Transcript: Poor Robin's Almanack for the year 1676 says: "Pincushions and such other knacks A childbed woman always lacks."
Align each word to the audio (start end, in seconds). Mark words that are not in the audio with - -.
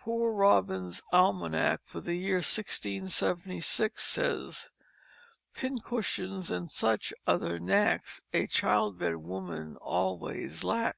Poor 0.00 0.34
Robin's 0.34 1.00
Almanack 1.14 1.78
for 1.86 2.02
the 2.02 2.12
year 2.12 2.42
1676 2.44 4.04
says: 4.04 4.68
"Pincushions 5.54 6.50
and 6.50 6.70
such 6.70 7.14
other 7.26 7.58
knacks 7.58 8.20
A 8.34 8.46
childbed 8.46 9.16
woman 9.16 9.76
always 9.78 10.62
lacks." 10.62 10.90